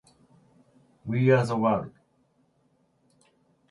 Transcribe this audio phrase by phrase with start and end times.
[1.05, 1.91] We are the world